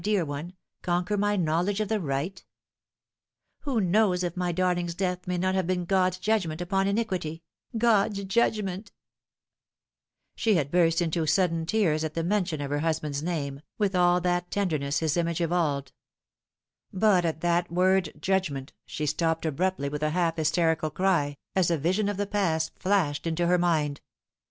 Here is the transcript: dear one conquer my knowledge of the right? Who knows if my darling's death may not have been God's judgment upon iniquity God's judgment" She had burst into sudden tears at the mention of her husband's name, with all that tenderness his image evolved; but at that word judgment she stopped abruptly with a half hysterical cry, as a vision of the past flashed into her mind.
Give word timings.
dear 0.03 0.25
one 0.25 0.51
conquer 0.81 1.15
my 1.15 1.35
knowledge 1.35 1.79
of 1.79 1.87
the 1.87 1.99
right? 2.01 2.43
Who 3.59 3.79
knows 3.79 4.23
if 4.23 4.35
my 4.35 4.51
darling's 4.51 4.95
death 4.95 5.27
may 5.27 5.37
not 5.37 5.53
have 5.53 5.67
been 5.67 5.85
God's 5.85 6.17
judgment 6.17 6.59
upon 6.59 6.87
iniquity 6.87 7.43
God's 7.77 8.23
judgment" 8.23 8.91
She 10.35 10.55
had 10.55 10.71
burst 10.71 11.03
into 11.03 11.27
sudden 11.27 11.67
tears 11.67 12.03
at 12.03 12.15
the 12.15 12.23
mention 12.23 12.61
of 12.61 12.71
her 12.71 12.79
husband's 12.79 13.21
name, 13.21 13.61
with 13.77 13.93
all 13.95 14.19
that 14.21 14.49
tenderness 14.49 14.97
his 15.01 15.15
image 15.17 15.39
evolved; 15.39 15.91
but 16.91 17.23
at 17.23 17.41
that 17.41 17.71
word 17.71 18.11
judgment 18.19 18.73
she 18.87 19.05
stopped 19.05 19.45
abruptly 19.45 19.87
with 19.87 20.01
a 20.01 20.09
half 20.09 20.37
hysterical 20.37 20.89
cry, 20.89 21.37
as 21.55 21.69
a 21.69 21.77
vision 21.77 22.09
of 22.09 22.17
the 22.17 22.25
past 22.25 22.71
flashed 22.79 23.27
into 23.27 23.45
her 23.45 23.59
mind. 23.59 24.01